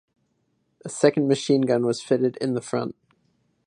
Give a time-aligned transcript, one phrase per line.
[0.83, 2.95] A second machine gun was fitted in the front.